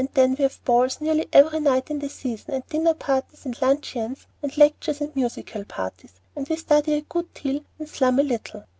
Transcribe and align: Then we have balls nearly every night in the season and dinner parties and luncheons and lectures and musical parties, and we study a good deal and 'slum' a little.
Then 0.15 0.31
we 0.31 0.41
have 0.41 0.65
balls 0.65 0.99
nearly 0.99 1.27
every 1.31 1.59
night 1.59 1.91
in 1.91 1.99
the 1.99 2.09
season 2.09 2.55
and 2.55 2.65
dinner 2.65 2.95
parties 2.95 3.45
and 3.45 3.61
luncheons 3.61 4.25
and 4.41 4.57
lectures 4.57 4.99
and 4.99 5.15
musical 5.15 5.63
parties, 5.63 6.13
and 6.35 6.49
we 6.49 6.55
study 6.55 6.93
a 6.95 7.01
good 7.01 7.31
deal 7.35 7.63
and 7.77 7.87
'slum' 7.87 8.17
a 8.17 8.23
little. 8.23 8.65